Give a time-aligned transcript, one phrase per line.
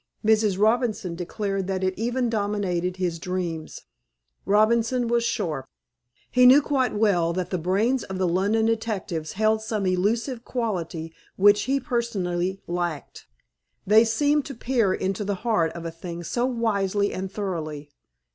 [0.25, 0.57] Mrs.
[0.59, 3.81] Robinson declared that it even dominated his dreams.
[4.47, 5.67] Robinson was sharp.
[6.31, 11.13] He knew quite well that the brains of the London detectives held some elusive quality
[11.35, 13.27] which he personally lacked.
[13.85, 17.91] They seemed to peer into the heart of a thing so wisely and thoroughly.